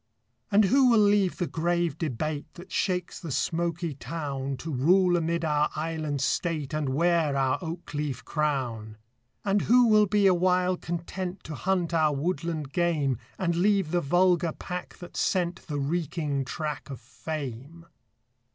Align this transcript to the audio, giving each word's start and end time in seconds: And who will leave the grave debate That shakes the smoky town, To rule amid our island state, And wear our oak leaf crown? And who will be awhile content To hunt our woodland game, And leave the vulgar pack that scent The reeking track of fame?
And 0.51 0.65
who 0.65 0.89
will 0.89 0.97
leave 0.97 1.37
the 1.37 1.45
grave 1.45 1.95
debate 1.99 2.51
That 2.55 2.71
shakes 2.71 3.19
the 3.19 3.31
smoky 3.31 3.93
town, 3.93 4.57
To 4.57 4.73
rule 4.73 5.15
amid 5.15 5.45
our 5.45 5.69
island 5.75 6.21
state, 6.21 6.73
And 6.73 6.89
wear 6.89 7.37
our 7.37 7.59
oak 7.61 7.93
leaf 7.93 8.25
crown? 8.25 8.97
And 9.45 9.61
who 9.69 9.85
will 9.89 10.07
be 10.07 10.25
awhile 10.25 10.75
content 10.75 11.43
To 11.43 11.53
hunt 11.53 11.93
our 11.93 12.15
woodland 12.15 12.73
game, 12.73 13.19
And 13.37 13.55
leave 13.57 13.91
the 13.91 14.01
vulgar 14.01 14.53
pack 14.53 14.97
that 14.97 15.15
scent 15.15 15.67
The 15.67 15.77
reeking 15.77 16.45
track 16.45 16.89
of 16.89 16.99
fame? 16.99 17.85